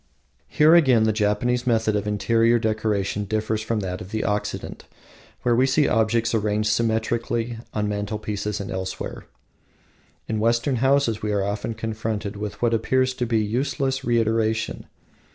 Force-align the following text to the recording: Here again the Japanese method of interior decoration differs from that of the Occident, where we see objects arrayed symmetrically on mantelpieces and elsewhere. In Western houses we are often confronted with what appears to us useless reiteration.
Here 0.47 0.73
again 0.73 1.03
the 1.03 1.13
Japanese 1.13 1.67
method 1.67 1.95
of 1.95 2.07
interior 2.07 2.57
decoration 2.57 3.25
differs 3.25 3.61
from 3.61 3.81
that 3.81 4.01
of 4.01 4.09
the 4.09 4.23
Occident, 4.23 4.85
where 5.43 5.55
we 5.55 5.67
see 5.67 5.87
objects 5.87 6.33
arrayed 6.33 6.65
symmetrically 6.65 7.59
on 7.71 7.87
mantelpieces 7.87 8.59
and 8.59 8.71
elsewhere. 8.71 9.25
In 10.27 10.39
Western 10.39 10.77
houses 10.77 11.21
we 11.21 11.31
are 11.31 11.43
often 11.43 11.75
confronted 11.75 12.35
with 12.35 12.59
what 12.63 12.73
appears 12.73 13.13
to 13.13 13.25
us 13.27 13.31
useless 13.43 14.03
reiteration. 14.03 14.87